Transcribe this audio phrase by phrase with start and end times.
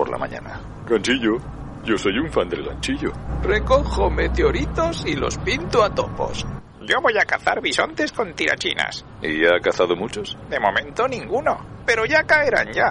[0.00, 0.58] por la mañana.
[0.88, 1.36] Ganchillo.
[1.84, 3.12] Yo soy un fan del ganchillo.
[3.42, 6.46] Recojo meteoritos y los pinto a topos.
[6.80, 9.04] Yo voy a cazar bisontes con tirachinas.
[9.20, 10.38] ¿Y ha cazado muchos?
[10.48, 12.88] De momento ninguno, pero ya caerán ya.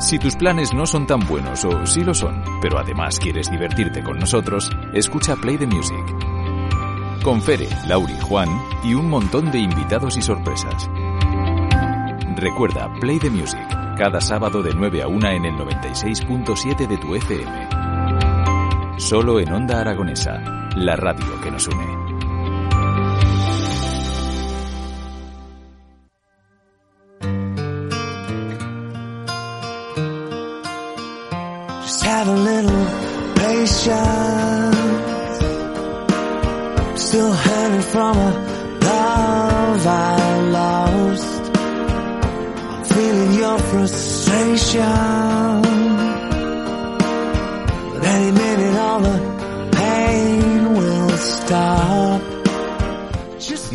[0.00, 4.02] Si tus planes no son tan buenos o sí lo son, pero además quieres divertirte
[4.02, 6.06] con nosotros, escucha Play the Music.
[7.22, 8.48] Con Fere, Lauri, Juan
[8.82, 10.88] y un montón de invitados y sorpresas.
[12.34, 17.14] Recuerda Play the Music, cada sábado de 9 a 1 en el 96.7 de tu
[17.14, 17.68] FM.
[18.98, 20.42] Solo en Onda Aragonesa,
[20.76, 22.02] la radio que nos une.
[43.72, 45.21] Frustration.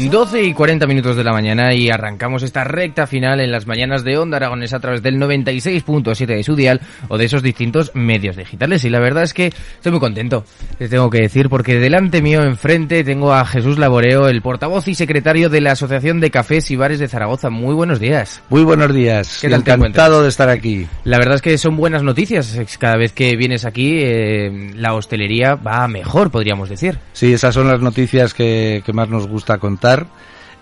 [0.09, 4.03] 12 y 40 minutos de la mañana y arrancamos esta recta final en las mañanas
[4.03, 8.37] de Onda Aragonesa a través del 96.7 de su dial o de esos distintos medios
[8.37, 8.85] digitales.
[8.85, 10.45] Y la verdad es que estoy muy contento,
[10.79, 14.95] les tengo que decir, porque delante mío, enfrente, tengo a Jesús Laboreo, el portavoz y
[14.95, 17.49] secretario de la Asociación de Cafés y Bares de Zaragoza.
[17.49, 18.41] Muy buenos días.
[18.49, 19.39] Muy buenos días.
[19.41, 20.87] ¿Qué tal Encantado de estar aquí.
[21.03, 22.57] La verdad es que son buenas noticias.
[22.79, 26.97] Cada vez que vienes aquí, eh, la hostelería va mejor, podríamos decir.
[27.13, 29.96] Sí, esas son las noticias que, que más nos gusta contar.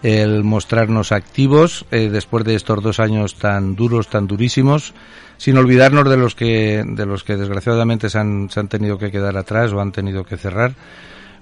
[0.03, 4.93] El mostrarnos activos eh, después de estos dos años tan duros, tan durísimos,
[5.37, 9.11] sin olvidarnos de los que, de los que desgraciadamente se han, se han tenido que
[9.11, 10.75] quedar atrás o han tenido que cerrar.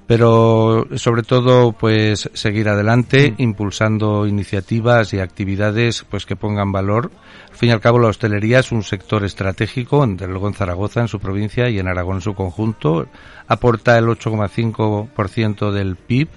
[0.05, 7.09] Pero sobre todo, pues seguir adelante, impulsando iniciativas y actividades, pues que pongan valor.
[7.49, 11.01] Al fin y al cabo, la hostelería es un sector estratégico, desde luego en Zaragoza,
[11.01, 13.07] en su provincia y en Aragón en su conjunto.
[13.47, 16.27] Aporta el 8,5% del PIB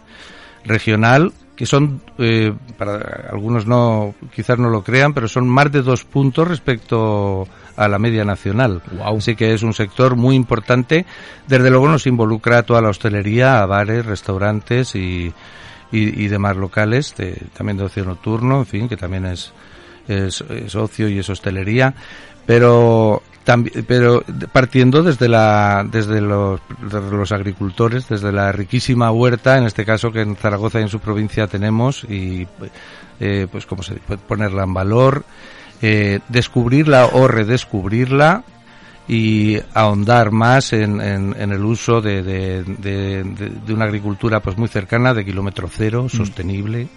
[0.65, 5.83] regional, que son, eh, para algunos no, quizás no lo crean, pero son más de
[5.83, 8.83] dos puntos respecto a la media nacional.
[8.93, 9.17] Wow.
[9.17, 11.07] Así que es un sector muy importante.
[11.47, 15.33] Desde luego nos involucra a toda la hostelería, a bares, restaurantes y,
[15.91, 19.53] y, y demás locales, de, también de ocio nocturno, en fin, que también es,
[20.09, 21.95] es, es ocio y es hostelería.
[22.47, 29.57] Pero también, pero partiendo desde la desde los, desde los agricultores desde la riquísima huerta
[29.57, 32.47] en este caso que en Zaragoza y en su provincia tenemos y
[33.21, 35.25] eh, pues como se puede ponerla en valor
[35.81, 38.43] eh, descubrirla o redescubrirla
[39.07, 43.23] y ahondar más en, en, en el uso de, de, de,
[43.65, 46.89] de, una agricultura pues muy cercana de kilómetro cero sostenible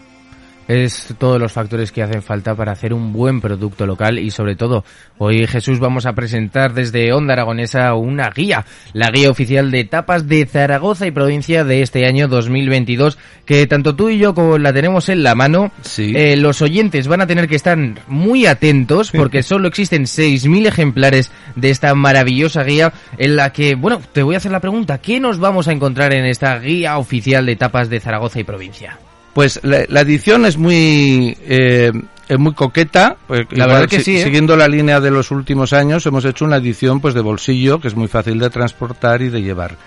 [0.70, 4.56] es todos los factores que hacen falta para hacer un buen producto local y sobre
[4.56, 4.86] todo
[5.18, 10.28] hoy Jesús vamos a presentar desde Onda Aragonesa una guía, la guía oficial de tapas
[10.28, 14.72] de Zaragoza y provincia de este año 2022 que tanto tú y yo como la
[14.72, 16.14] tenemos en la mano, sí.
[16.16, 17.76] eh, los oyentes van a tener que estar
[18.08, 24.02] muy atentos porque solo existen 6.000 ejemplares de esta maravillosa guía en la que, bueno,
[24.14, 27.48] te voy a hacer la pregunta, ¿qué nos vamos a encontrar en esta guía oficial
[27.48, 29.00] de tapas de Zaragoza y provincia?
[29.40, 31.94] Pues la, la, edición es muy eh,
[32.28, 33.16] es muy coqueta.
[33.26, 34.18] Pues, la verdad que sí.
[34.18, 34.24] ¿eh?
[34.26, 37.88] Siguiendo la línea de los últimos años, hemos hecho una edición pues de bolsillo que
[37.88, 39.78] es muy fácil de transportar y de llevar.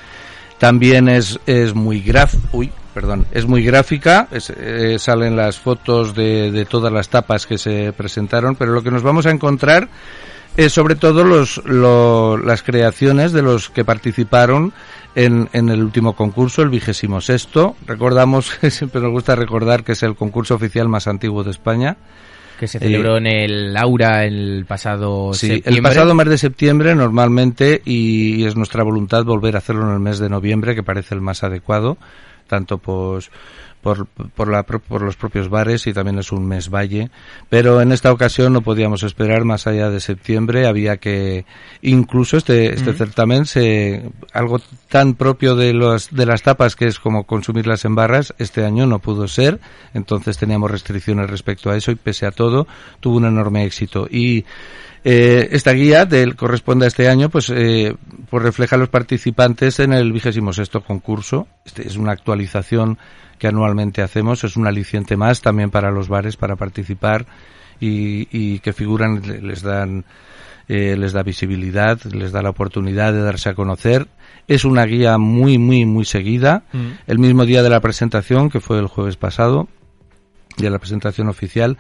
[0.57, 4.27] También es es muy graf, uy, perdón, es muy gráfica.
[4.31, 8.83] Es, eh, salen las fotos de, de todas las tapas que se presentaron, pero lo
[8.83, 9.91] que nos vamos a encontrar
[10.57, 14.73] es sobre todo los, lo, las creaciones de los que participaron
[15.15, 17.77] en, en, el último concurso, el vigésimo sexto.
[17.87, 21.97] Recordamos, siempre nos gusta recordar que es el concurso oficial más antiguo de España.
[22.59, 25.75] Que se celebró eh, en el Aura el pasado sí, septiembre.
[25.77, 30.01] el pasado mes de septiembre normalmente y es nuestra voluntad volver a hacerlo en el
[30.01, 31.99] mes de noviembre, que parece el más adecuado,
[32.53, 33.31] tanto pues
[33.81, 37.11] por, por, la, por los propios bares y también es un mes valle.
[37.49, 40.67] Pero en esta ocasión no podíamos esperar más allá de septiembre.
[40.67, 41.47] Había que,
[41.81, 42.99] incluso este, este uh -huh.
[42.99, 44.03] certamen, se,
[44.35, 44.61] algo
[44.91, 48.87] tan propio de, los, de las tapas que es como consumirlas en barras, este año
[48.87, 49.59] no pudo ser.
[49.95, 52.67] Entonces teníamos restricciones respecto a eso y pese a todo
[53.01, 54.07] tuvo un enorme éxito.
[54.11, 54.45] Y
[55.05, 57.97] eh, esta guía del corresponde a este año, pues, eh,
[58.31, 61.49] pues refleja a los participantes en el vigésimo sexto concurso.
[61.65, 62.99] Este es una actualización
[63.39, 67.27] que anualmente hacemos, es un aliciente más también para los bares para participar
[67.81, 70.05] y, y que figuran, les dan,
[70.69, 74.07] eh, les da visibilidad, les da la oportunidad de darse a conocer.
[74.47, 76.63] Es una guía muy, muy, muy seguida.
[76.73, 76.91] Mm.
[77.09, 79.69] El mismo día de la presentación, que fue el jueves pasado,
[80.57, 81.79] de la presentación oficial,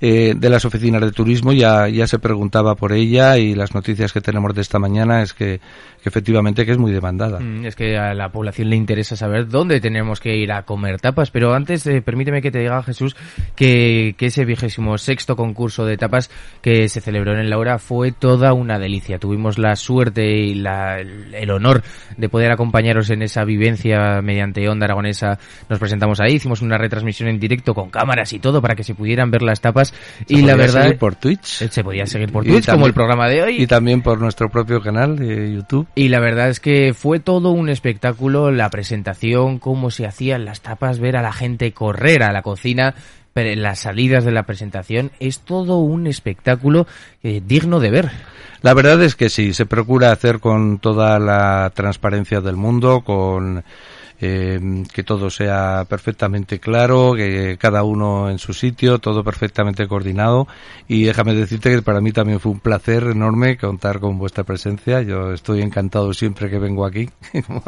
[0.00, 4.12] eh, de las oficinas de turismo ya, ya se preguntaba por ella y las noticias
[4.12, 5.60] que tenemos de esta mañana es que,
[6.04, 7.40] efectivamente que es muy demandada.
[7.40, 11.00] Mm, Es que a la población le interesa saber dónde tenemos que ir a comer
[11.00, 13.16] tapas, pero antes eh, permíteme que te diga Jesús
[13.56, 16.30] que, que ese vigésimo sexto concurso de tapas
[16.62, 19.18] que se celebró en Laura fue toda una delicia.
[19.18, 21.82] Tuvimos la suerte y la, el honor
[22.16, 25.38] de poder acompañaros en esa vivencia mediante Onda Aragonesa.
[25.68, 28.94] Nos presentamos ahí, hicimos una retransmisión en directo con cámaras y todo para que se
[28.94, 29.87] pudieran ver las tapas
[30.26, 32.86] Se y la verdad seguir por Twitch eh, se podía seguir por Twitch como también-
[32.88, 35.86] el programa de hoy y también por nuestro propio canal de YouTube.
[35.94, 40.60] y la verdad es que fue todo un espectáculo, la presentación, cómo se hacían las
[40.60, 42.94] tapas, ver a la gente correr a la cocina,
[43.32, 46.86] pero en las salidas de la presentación, es todo un espectáculo
[47.22, 48.10] eh, digno de ver.
[48.62, 53.62] La verdad es que sí, se procura hacer con toda la transparencia del mundo, con
[54.20, 54.58] eh,
[54.92, 60.46] que todo sea perfectamente claro, que cada uno en su sitio, todo perfectamente coordinado.
[60.88, 65.02] Y déjame decirte que para mí también fue un placer enorme contar con vuestra presencia.
[65.02, 67.08] Yo estoy encantado siempre que vengo aquí.
[67.46, 67.62] como,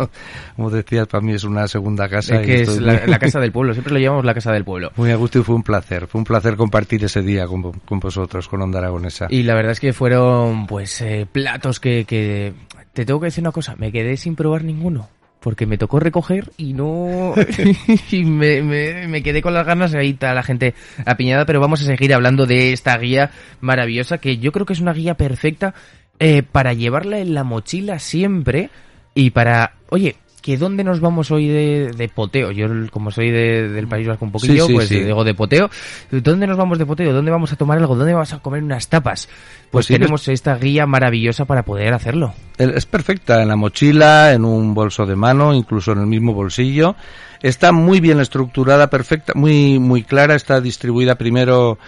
[0.56, 2.37] como decías, para mí es una segunda casa.
[2.37, 4.35] Es y que es estoy la, muy- la casa del pueblo, siempre lo llamamos la
[4.35, 4.91] casa del pueblo.
[4.97, 6.06] Muy a gusto y fue un placer.
[6.06, 9.26] Fue un placer compartir ese día con, con vosotros, con Onda Aragonesa.
[9.31, 12.52] Y la verdad es que fueron pues eh, platos que, que...
[12.93, 15.08] Te tengo que decir una cosa, me quedé sin probar ninguno.
[15.41, 17.35] Porque me tocó recoger y no...
[18.11, 21.81] y me, me, me quedé con las ganas, ahí está la gente apiñada, pero vamos
[21.83, 25.75] a seguir hablando de esta guía maravillosa, que yo creo que es una guía perfecta
[26.19, 28.71] eh, para llevarla en la mochila siempre
[29.15, 29.75] y para...
[29.89, 32.51] Oye, que dónde nos vamos hoy de, de poteo.
[32.51, 35.01] Yo, como soy de- del País Vasco un poquillo, Sí, sí, pues sí.
[35.01, 35.71] digo de poteo.
[36.11, 37.13] ¿Dónde nos vamos de poteo?
[37.13, 37.95] ¿Dónde vamos a tomar algo?
[37.95, 39.27] ¿Dónde vamos a comer unas tapas?
[39.27, 42.35] Pues, Pues tenemos esta guía maravillosa para poder hacerlo.
[42.59, 46.97] Es perfecta en la mochila, en un bolso de mano, incluso en el mismo bolsillo.
[47.43, 50.35] Está muy bien estructurada, perfecta, muy muy clara.
[50.35, 51.79] Está distribuida primero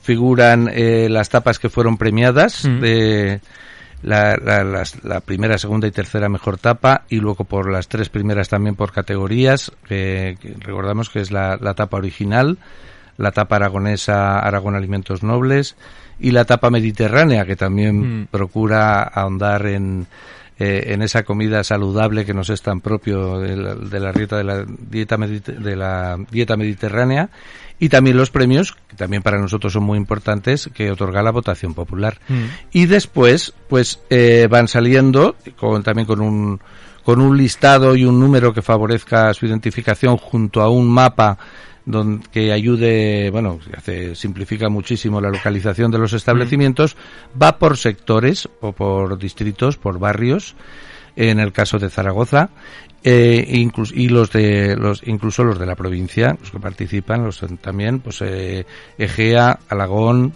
[0.00, 2.80] figuran eh, las tapas que fueron premiadas Mm.
[2.80, 3.40] de
[4.02, 8.08] la, la- las- la primera, segunda y tercera mejor tapa y luego por las tres
[8.08, 9.72] primeras también por categorías.
[9.88, 12.58] que- que recordamos que es la, la tapa original,
[13.18, 15.76] la tapa aragonesa Aragón Alimentos Nobles
[16.18, 18.26] y la tapa mediterránea que también Mm.
[18.30, 20.06] procura ahondar en
[20.64, 24.36] eh, en esa comida saludable que nos es tan propio de la, de la dieta
[24.36, 27.30] de la dieta de la dieta mediterránea.
[27.80, 31.74] Y también los premios que también para nosotros son muy importantes que otorga la votación
[31.74, 32.20] popular.
[32.70, 36.60] Y después pues eh, van saliendo con también con un
[37.02, 41.38] con un listado y un número que favorezca su identificación junto a un mapa
[41.84, 46.96] don- que ayude, bueno, hace, simplifica muchísimo la localización de los establecimientos,
[47.40, 50.54] va por sectores o por distritos, por barrios,
[51.16, 52.50] en el caso de Zaragoza,
[53.04, 57.44] eh, inclus- y los de los incluso los de la provincia, los que participan, los
[57.60, 58.64] también, pues eh,
[58.96, 60.32] Egea, Alagón,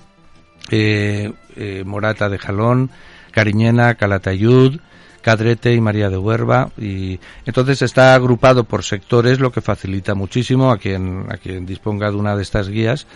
[0.70, 2.90] eh, eh, Morata de Jalón,
[3.30, 4.80] Cariñena, Calatayud,
[5.26, 10.70] Cadrete y María de Huerva y entonces está agrupado por sectores lo que facilita muchísimo
[10.70, 13.08] a quien a quien disponga de una de estas guías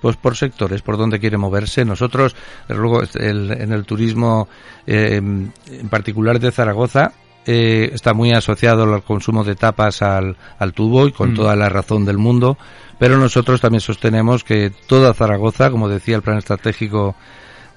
[0.00, 2.36] pues por sectores por donde quiere moverse nosotros
[2.68, 4.46] luego el- en el turismo
[4.86, 7.10] eh, en particular de Zaragoza
[7.48, 11.34] eh, está muy asociado al consumo de tapas al, al tubo y con Mm.
[11.34, 12.56] toda la razón del mundo
[13.00, 17.16] pero nosotros también sostenemos que toda Zaragoza como decía el plan estratégico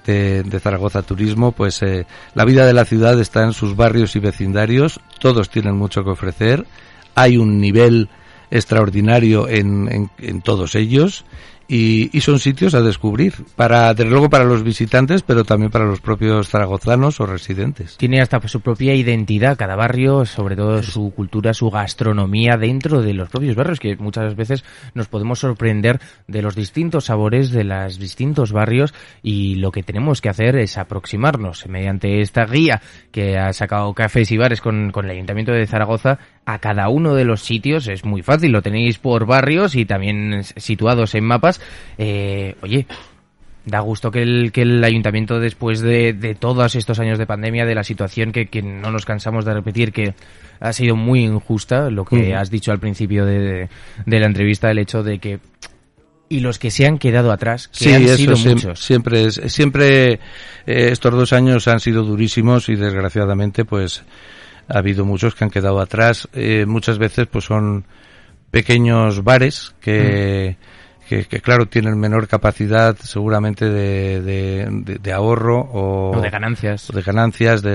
[0.06, 4.20] de, Zaragoza Turismo, pues eh, la vida de la ciudad está en sus barrios y
[4.20, 6.66] vecindarios, todos tienen mucho que ofrecer,
[7.14, 8.08] hay un nivel
[8.50, 11.24] extraordinario en, en todos ellos
[11.70, 15.84] y, y son sitios a descubrir, para, desde luego para los visitantes, pero también para
[15.84, 17.96] los propios zaragozanos o residentes.
[17.96, 23.14] Tiene hasta su propia identidad cada barrio, sobre todo su cultura, su gastronomía dentro de
[23.14, 28.00] los propios barrios, que muchas veces nos podemos sorprender de los distintos sabores de los
[28.00, 33.52] distintos barrios y lo que tenemos que hacer es aproximarnos mediante esta guía que ha
[33.52, 37.42] sacado Cafés y Bares con, con el Ayuntamiento de Zaragoza a cada uno de los
[37.42, 37.86] sitios.
[37.86, 41.59] Es muy fácil, lo tenéis por barrios y también situados en mapas.
[41.98, 42.86] Eh, oye,
[43.62, 47.66] Da gusto que el, que el ayuntamiento, después de, de todos estos años de pandemia,
[47.66, 50.14] de la situación que, que no nos cansamos de repetir, que
[50.60, 53.68] ha sido muy injusta, lo que has dicho al principio de,
[54.06, 55.40] de la entrevista, el hecho de que...
[56.30, 58.80] Y los que se han quedado atrás, que Sí, han eso sido siem- muchos.
[58.82, 60.18] siempre es, siempre eh,
[60.66, 64.04] estos dos años han sido durísimos y desgraciadamente pues
[64.68, 66.28] ha habido muchos que han quedado atrás.
[66.32, 67.84] Eh, muchas veces pues son
[68.50, 70.56] pequeños bares que,
[71.10, 76.30] que, que, claro tienen menor capacidad seguramente de, de, de- de ahorro o, O de
[76.30, 76.88] ganancias.
[76.88, 77.72] o de ganancias de,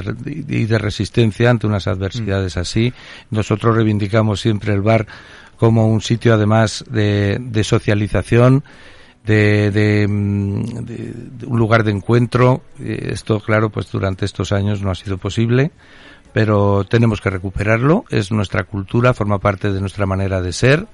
[0.48, 2.94] y de resistencia ante unas adversidades así.
[3.32, 5.06] Nosotros reivindicamos siempre el bar
[5.58, 8.64] como un sitio además de, de socialización
[9.26, 11.14] de, de, mm, de-
[11.48, 12.62] un lugar de encuentro.
[12.80, 15.72] Eh, Esto, claro, pues durante estos años no ha sido posible,
[16.32, 18.06] pero tenemos que recuperarlo.
[18.10, 20.88] Es nuestra cultura, forma parte de nuestra manera de ser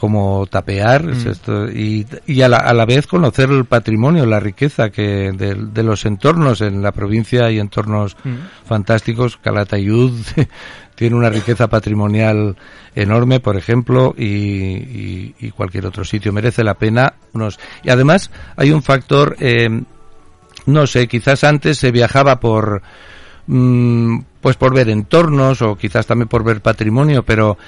[0.00, 4.88] como tapear esto, y, y a, la, a la vez conocer el patrimonio, la riqueza
[4.90, 8.16] que de, de los entornos en la provincia hay entornos
[8.64, 9.36] fantásticos.
[9.36, 10.12] Calatayud
[10.94, 12.56] tiene una riqueza patrimonial
[12.94, 17.12] enorme, por ejemplo, y, y- y cualquier otro sitio merece la pena.
[17.34, 19.68] Unos, y además hay un factor, eh,
[20.66, 22.82] no sé, quizás antes se viajaba por
[23.46, 27.58] mm, pues por ver entornos o quizás también por ver patrimonio, pero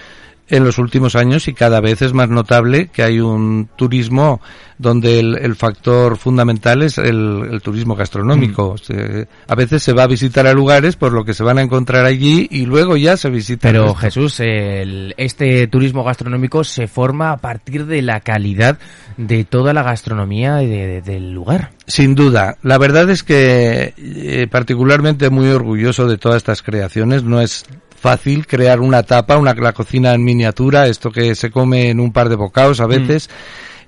[0.52, 4.40] en los últimos años y cada vez es más notable que hay un turismo
[4.78, 8.76] donde el, el factor fundamental es el, el turismo gastronómico.
[8.76, 11.62] Se- a veces se va a visitar a lugares por lo que se van a
[11.62, 13.68] encontrar allí y luego ya se visita.
[13.68, 13.94] Pero.
[13.94, 18.78] Jesús, el- este turismo gastronómico se forma a partir de la calidad
[19.16, 21.71] de toda la gastronomía de- de- del lugar.
[21.87, 22.56] Sin duda.
[22.62, 27.23] La verdad es que eh, particularmente muy orgulloso de todas estas creaciones.
[27.23, 27.64] No es
[28.02, 32.12] fácil crear una tapa, una la cocina en miniatura, esto que se come en un
[32.12, 33.30] par de bocados a veces.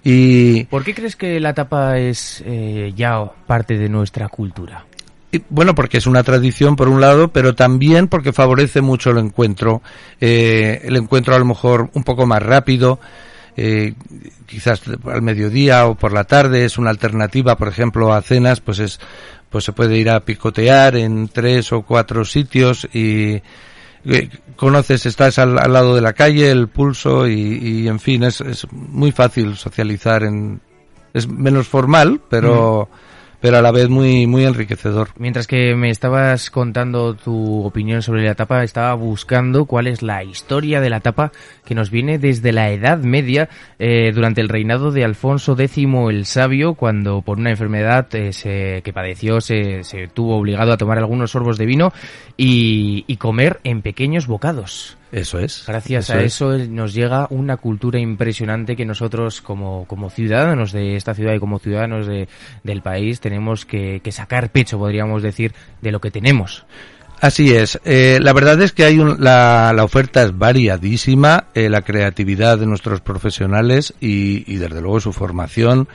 [0.05, 4.85] Y, ¿Por qué crees que la tapa es eh, ya parte de nuestra cultura?
[5.33, 9.19] y, bueno, porque es una tradición por un lado, pero también porque favorece mucho el
[9.19, 9.83] encuentro.
[10.21, 13.01] Eh, el encuentro a lo mejor un poco más rápido.
[13.57, 13.95] eh,
[14.47, 18.79] quizás al mediodía o por la tarde es una alternativa, por ejemplo, a cenas, pues
[18.79, 19.01] es,
[19.51, 23.41] pues se puede ir a picotear en tres o cuatro sitios y
[24.57, 28.41] conoces, estás al, al lado de la calle, el pulso y, y, en fin, es,
[28.41, 30.61] es muy fácil socializar en,
[31.13, 32.89] es menos formal, pero,
[33.45, 35.11] pero a la vez muy, muy enriquecedor.
[35.19, 40.25] Mientras que me estabas contando tu opinión sobre la tapa, estaba buscando cuál es la
[40.25, 41.31] historia de la tapa
[41.67, 45.77] que nos viene desde la Edad Media, eh, durante el reinado de Alfonso X
[46.09, 50.79] el Sabio, cuando por una enfermedad eh, se- que padeció se, se tuvo obligado a
[50.79, 51.93] tomar algunos sorbos de vino
[52.39, 54.97] y, y comer en pequeños bocados.
[55.15, 55.63] Eso es.
[55.69, 60.97] Gracias a eso eh, nos llega una cultura impresionante que nosotros como, como ciudadanos de
[60.97, 62.27] esta ciudad y como ciudadanos de,
[62.65, 66.67] del país tenemos que, que sacar pecho, podríamos decir, de lo que tenemos.
[67.21, 67.79] Así es.
[67.85, 72.59] Eh, la verdad es que hay un- la, la oferta es variadísima, eh, la creatividad
[72.59, 75.87] de nuestros profesionales y, y desde luego su formación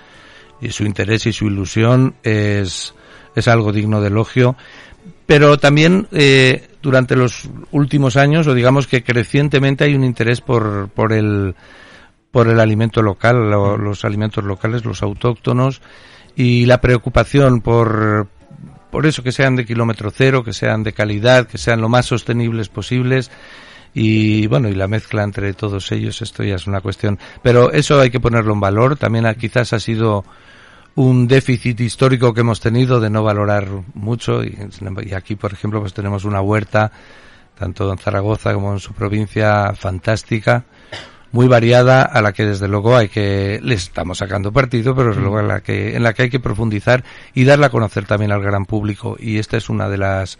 [0.61, 2.93] y su interés y su ilusión es,
[3.35, 4.55] es algo digno de elogio.
[5.25, 10.89] Pero también eh, durante los últimos años, o digamos que crecientemente hay un interés por,
[10.89, 11.55] por el
[12.31, 15.81] por el alimento local, lo- los alimentos locales, los autóctonos
[16.35, 18.27] y la preocupación por
[18.91, 22.05] por eso que sean de kilómetro cero, que sean de calidad, que sean lo más
[22.07, 23.29] sostenibles posibles
[23.93, 27.99] y bueno, y la mezcla entre todos ellos, esto ya es una cuestión, pero eso
[27.99, 30.23] hay que ponerlo en valor, también ha- quizás ha sido
[30.95, 34.57] un déficit histórico que hemos tenido de no valorar mucho y,
[35.15, 36.91] aquí por ejemplo pues tenemos una huerta
[37.57, 40.65] tanto en Zaragoza como en su provincia fantástica
[41.31, 45.21] muy variada a la que desde luego hay que le estamos sacando partido pero desde
[45.21, 47.03] luego a la que en la que hay que profundizar
[47.33, 49.15] y darla a conocer también al gran público.
[49.19, 50.39] Y esta es una de las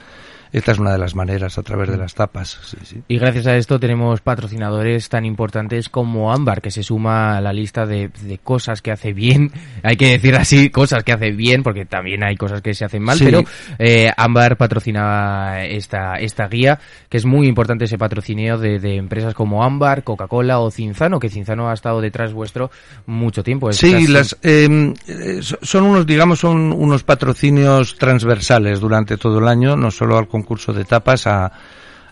[0.51, 3.01] esta es una de las maneras a través de las tapas sí, sí.
[3.07, 7.53] Y gracias a esto tenemos patrocinadores tan importantes como Ámbar, que se suma a la
[7.53, 9.51] lista de, de cosas que hace bien.
[9.83, 13.03] Hay que decir así, cosas que hace bien, porque también hay cosas que se hacen
[13.03, 13.25] mal, Sí.
[13.25, 13.43] pero
[13.77, 16.79] eh, Ámbar patrocina esta, esta guía,
[17.09, 21.29] que es muy importante ese patrocinio de, de empresas como Ámbar, Coca-Cola o Cinzano, que
[21.29, 22.71] Cinzano ha estado detrás vuestro
[23.05, 23.69] mucho tiempo.
[23.69, 29.17] Es Sí, casi- las, eh, eh, so- son unos, digamos, son unos patrocinios transversales durante
[29.17, 31.51] todo el año, no solo al concurso de tapas, a,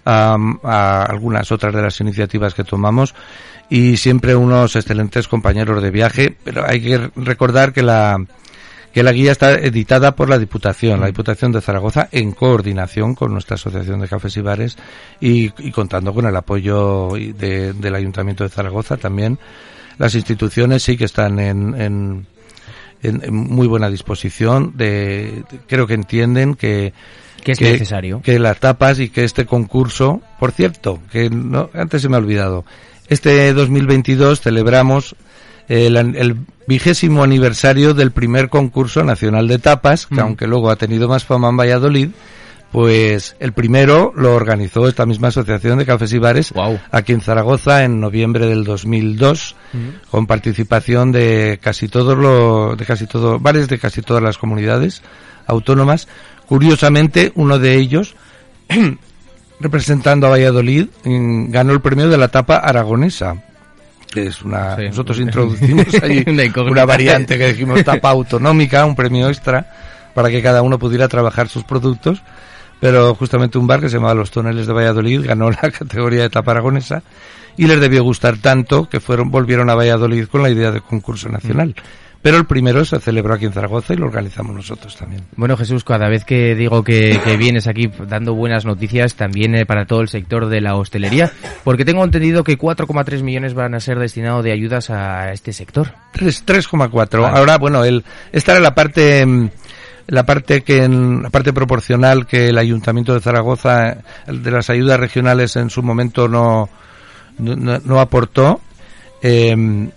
[0.05, 3.13] a, algunas otras de las iniciativas que tomamos
[3.69, 8.17] y siempre unos excelentes compañeros de viaje, pero hay que recordar que la
[8.93, 13.31] que la guía está editada por la Diputación, la Diputación de Zaragoza, en coordinación con
[13.31, 14.75] nuestra Asociación de Cafés y Bares
[15.21, 19.37] y, y contando con el apoyo de- del Ayuntamiento de Zaragoza también.
[19.99, 22.25] Las instituciones sí que están en, en,
[23.03, 26.91] en- muy buena disposición, de- creo que entienden que,
[27.55, 28.21] Que es necesario.
[28.21, 32.19] que las tapas y que este concurso, por cierto, que no, antes se me ha
[32.19, 32.65] olvidado,
[33.07, 35.15] este 2022 celebramos
[35.69, 36.37] el, an- el
[36.67, 40.19] vigésimo aniversario del primer concurso nacional de tapas, que Mm.
[40.19, 42.09] aunque luego ha tenido más fama en Valladolid,
[42.71, 46.53] pues el primero lo organizó esta misma asociación de cafés y bares
[46.91, 49.77] aquí en Zaragoza en noviembre del 2002 Mm.
[50.11, 55.01] con participación de casi todos los de casi todos bares de casi todas las comunidades
[55.45, 56.07] autónomas
[56.47, 58.15] curiosamente uno de ellos
[59.59, 63.43] representando a Valladolid mm, ganó el premio de la tapa aragonesa
[64.11, 64.75] que es una...
[64.75, 64.83] Sí.
[64.83, 66.23] Nosotros introducimos allí
[66.69, 69.69] Una variante que dijimos tapa autonómica, un premio extra,
[70.13, 72.21] para que cada uno pudiera trabajar sus productos.
[72.79, 76.29] Pero justamente un bar que se llamaba Los Toneles de Valladolid ganó la categoría de
[76.29, 77.01] tapa aragonesa
[77.57, 81.27] y les debió gustar tanto que fueron volvieron a Valladolid con la idea de concurso
[81.27, 81.75] nacional.
[82.21, 85.23] Pero el primero se celebró aquí en Zaragoza y lo organizamos nosotros también.
[85.35, 89.65] Bueno, Jesús, cada vez que digo que, que vienes aquí dando buenas noticias, también eh,
[89.65, 91.31] para todo el sector de la hostelería,
[91.63, 95.93] porque tengo entendido que 4,3 millones van a ser destinados de ayudas a este sector.
[96.11, 97.21] Tres- 3,4.
[97.21, 97.37] Vale.
[97.37, 99.49] Ahora, bueno, el, esta era la parte, mm,
[100.07, 104.69] la parte que, en, la parte proporcional que el Ayuntamiento de Zaragoza, el de las
[104.69, 106.67] ayudas regionales en su momento no,
[107.37, 108.59] no, no- no aportó.
[109.21, 109.89] eh,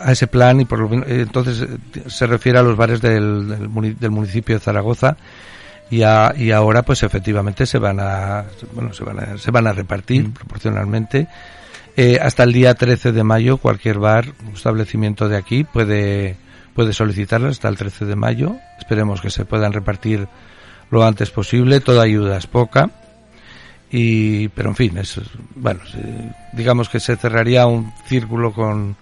[0.00, 1.68] a ese plan y por lo men- eh, entonces eh,
[2.06, 5.16] se refiere a los bares del, del, muni- del municipio de Zaragoza
[5.90, 9.66] y, a- y ahora pues efectivamente se van a bueno se van a, se van
[9.66, 11.26] a repartir proporcionalmente.
[11.96, 16.36] Eh, hasta el día 13 de mayo cualquier bar o establecimiento de aquí puede
[16.74, 18.56] puede solicitarlas hasta el 13 de mayo.
[18.78, 20.28] Esperemos que se puedan repartir
[20.90, 21.80] lo antes posible.
[21.80, 22.90] Toda ayuda es poca.
[23.90, 25.18] Y pero en fin es
[25.56, 25.80] bueno
[26.52, 28.96] digamos que se cerraría un círculo con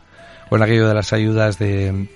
[0.48, 2.08] con aquello de las ayudas de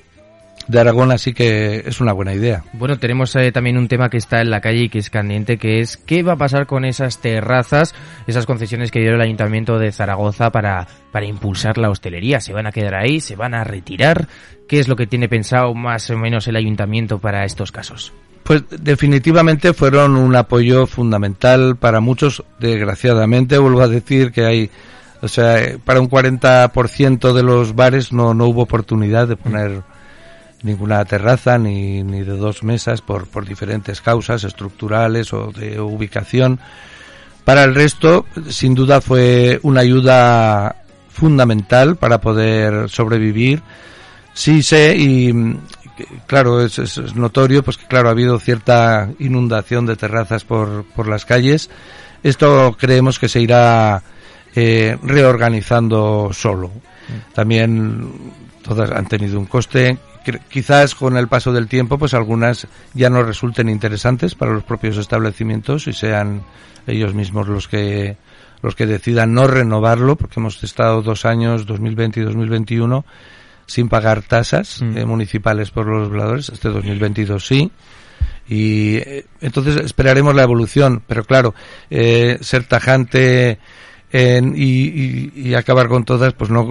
[0.69, 4.19] de Aragón así que es una buena idea Bueno, tenemos eh, también un tema que
[4.19, 6.85] está en la calle y que es candente, que es qué va a pasar con
[6.85, 7.95] esas terrazas,
[8.27, 12.41] esas concesiones que dio el Ayuntamiento de Zaragoza para, para impulsar la hostelería.
[12.41, 13.21] ¿Se van a quedar ahí?
[13.21, 14.29] ¿Se van a retirar?
[14.69, 18.13] ¿Qué es lo que tiene pensado más o menos el Ayuntamiento para estos casos?
[18.45, 22.45] Pues definitivamente fueron un apoyo fundamental para muchos.
[22.59, 24.71] Desgraciadamente, vuelvo a decir que hay,
[25.23, 29.83] o sea, eh, para un 40% de los bares no, no hubo oportunidad de poner
[30.63, 36.59] ninguna terraza ni, ni de dos mesas por, por diferentes causas estructurales o de ubicación.
[37.45, 40.77] Para el resto, sin duda fue una ayuda
[41.11, 43.63] fundamental para poder sobrevivir.
[44.35, 45.59] Sí sé y mm,
[46.27, 51.09] claro es- es notorio pues que claro ha habido cierta inundación de terrazas por, por
[51.09, 51.71] las calles.
[52.23, 54.03] Esto creemos que se irá
[54.55, 56.71] eh, reorganizando solo.
[57.35, 58.13] También
[58.63, 59.99] todas han tenido un coste.
[60.49, 64.97] Quizás con el paso del tiempo, pues algunas ya no resulten interesantes para los propios
[64.99, 66.43] establecimientos y sean
[66.87, 68.17] ellos mismos los que
[68.63, 73.07] los que decidan no renovarlo, porque hemos estado dos años, 2020 y 2021,
[73.65, 74.99] sin pagar tasas Mm.
[74.99, 76.51] eh, municipales por los veladores.
[76.51, 77.71] Este 2022 sí.
[78.49, 81.55] Y eh, entonces esperaremos la evolución, pero claro,
[81.89, 83.59] eh, ser tajante
[84.13, 86.69] en- y, y- y acabar con todas, pues no,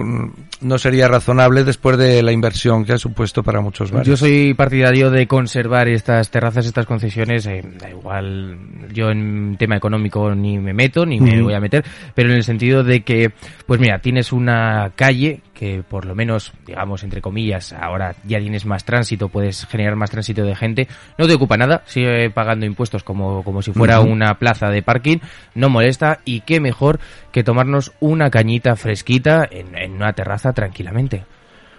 [0.60, 4.06] no sería razonable después de la inversión que ha supuesto para muchos bares.
[4.08, 7.46] Yo soy partidario de conservar estas terrazas, estas concesiones.
[7.46, 8.58] eh, da igual,
[8.92, 12.44] yo en tema económico ni me meto, ni me voy a meter, pero en el
[12.44, 13.30] sentido de que,
[13.66, 18.64] pues mira, tienes una calle que por lo menos, digamos, entre comillas, ahora ya tienes
[18.64, 23.04] más tránsito, puedes generar más tránsito de gente, no te ocupa nada, sigue pagando impuestos
[23.04, 25.18] como, como si fuera una plaza de parking,
[25.54, 26.98] no molesta y qué mejor
[27.30, 31.24] que tomarnos una cañita fresquita en, en una terraza tranquilamente.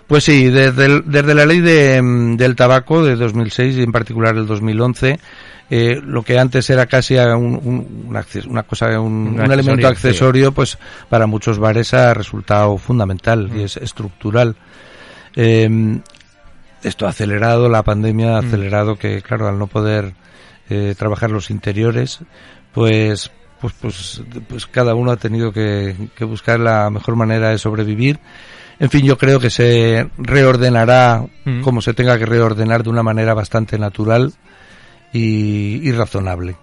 [0.05, 3.91] Pues sí, desde, el- desde la ley de, mm, del tabaco de 2006 y en
[3.91, 5.17] particular el 2011,
[5.73, 8.05] eh, lo que antes era casi un,
[8.49, 9.93] una cosa, un, Un un accesorio, elemento sí.
[9.93, 10.77] accesorio, pues
[11.09, 14.57] para muchos bares ha resultado fundamental y es estructural.
[15.35, 15.99] Eh,
[16.83, 18.47] esto ha acelerado, la pandemia ha Mm.
[18.47, 20.13] acelerado que, claro, al no poder
[20.69, 22.19] eh, trabajar los interiores,
[22.73, 27.57] pues, pues, pues, pues cada uno ha tenido que, que buscar la mejor manera de
[27.57, 28.19] sobrevivir.
[28.79, 31.61] En fin, yo creo que se reordenará Mm.
[31.61, 34.33] como se tenga que reordenar de una manera bastante natural
[35.13, 36.55] y, y razonable.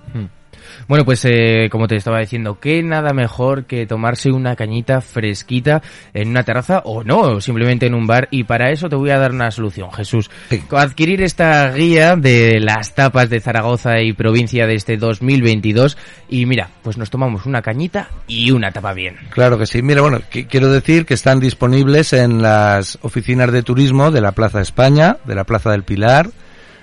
[0.87, 5.83] Bueno, pues eh, como te estaba diciendo, que nada mejor que tomarse una cañita fresquita
[6.15, 8.29] en una terraza o no, simplemente en un bar.
[8.31, 10.31] Y para eso te voy a dar una solución, Jesús.
[10.51, 10.63] Sí.
[10.71, 15.97] Adquirir esta guía de las tapas de Zaragoza y provincia de este 2022.
[16.29, 19.17] Y mira, pues nos tomamos una cañita y una tapa bien.
[19.31, 19.83] Claro que sí.
[19.83, 24.33] Mira, bueno, qui- quiero decir que están disponibles en las oficinas de turismo de la
[24.33, 26.29] Plaza España, de la Plaza del Pilar,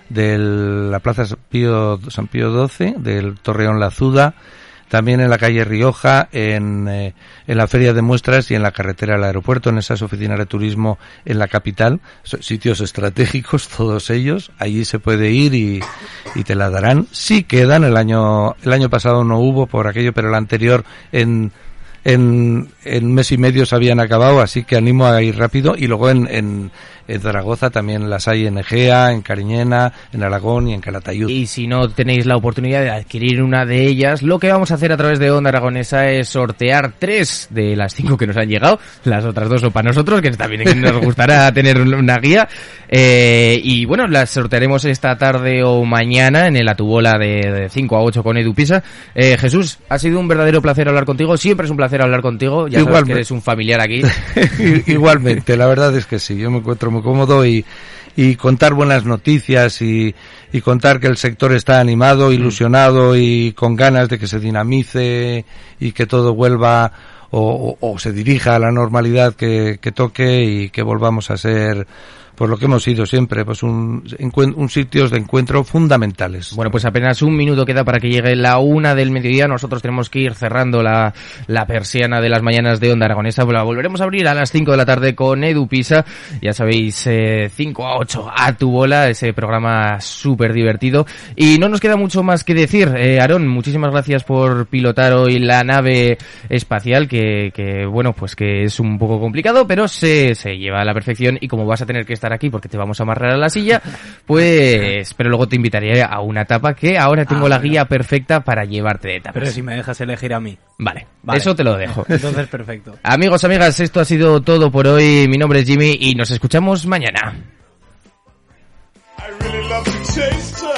[0.10, 4.36] de la Plaza San Pío, San Pío XII, del Torreón La Azuda,
[4.90, 7.14] también en la calle Rioja, en, eh,
[7.48, 10.46] en la Feria de Muestras y en la carretera al aeropuerto, en esas oficinas de
[10.46, 15.82] turismo en la capital, sitios estratégicos todos ellos, allí se puede ir y,
[16.36, 17.08] y te la darán.
[17.12, 21.52] Sí quedan, el año, el año pasado no hubo por aquello, pero el anterior en
[22.06, 25.76] en, en mes y medio se habían acabado, así que animo a ir rápido.
[25.76, 26.72] Y luego en, en,
[27.08, 31.30] En Zaragoza también las hay en Egea, en Cariñena, en Aragón y en Calatayud.
[31.30, 34.76] Y si no tenéis la oportunidad de adquirir una de ellas, lo que vamos a
[34.76, 38.50] hacer a través de Onda Aragonesa es sortear tres de las cinco que nos han
[38.50, 38.80] llegado.
[39.04, 42.48] Las otras dos son para nosotros, que también nos gustará tener una guía.
[42.90, 48.02] Eh, y bueno, las sortearemos esta tarde o mañana en el Atubola de, 5 a
[48.02, 48.84] 8 con Edupisa.
[49.14, 51.38] Eh, Jesús, ha sido un verdadero placer hablar contigo.
[51.38, 52.68] Siempre es un placer hablar contigo.
[52.68, 54.02] Ya sabes que eres un familiar aquí.
[54.88, 56.38] Igualmente, la verdad es que sí.
[56.38, 57.66] Yo me encuentro muy cómodo y,
[58.16, 60.16] y contar buenas noticias y,
[60.52, 65.46] y contar que el sector está animado, ilusionado y con ganas de que se dinamice
[65.80, 66.92] y que todo vuelva
[67.32, 71.86] o, o, se dirija a la normalidad que, que toque y que volvamos a ser
[72.36, 74.04] pues lo que hemos sido siempre, pues un,
[74.56, 76.54] un sitios de encuentro fundamentales.
[76.56, 79.48] Bueno, pues apenas un minuto queda para que llegue la una del mediodía.
[79.48, 81.14] Nosotros tenemos que ir cerrando la,
[81.48, 83.46] la persiana de las mañanas de Onda Aragonesa.
[83.46, 86.06] La volveremos a abrir a las 5 de la tarde con Edu Pisa.
[86.42, 91.06] Ya sabéis, eh, 5 a 8 a tu bola, ese programa súper divertido.
[91.36, 92.94] Y no nos queda mucho más que decir.
[92.98, 96.18] Eh, Aarón, muchísimas gracias por pilotar hoy la nave
[96.50, 100.86] espacial, que, que bueno, pues que es un poco complicado, pero se, se lleva a
[100.86, 103.34] la perfección y como vas a tener que estar aquí porque te vamos a amarrar
[103.34, 103.82] a la silla,
[104.26, 108.42] pues, pero luego te invitaría a una etapa que ahora tengo ah, la guía perfecta
[108.42, 109.34] para llevarte de etapas.
[109.34, 110.58] Pero si me dejas elegir a mí.
[110.78, 112.06] Vale, eso te lo dejo.
[112.10, 112.98] Entonces, perfecto.
[113.04, 115.28] Amigos, amigas, esto ha sido todo por hoy.
[115.28, 117.36] Mi nombre es Jimmy y nos escuchamos mañana.